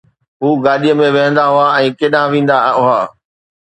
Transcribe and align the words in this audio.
هو 0.41 0.49
گاڏيءَ 0.65 0.95
۾ 1.01 1.07
ويهندا 1.15 1.43
هئا 1.53 1.67
۽ 1.83 1.87
ڪيڏانهن 1.99 2.31
ويندا 2.37 2.57
هئا. 2.79 3.01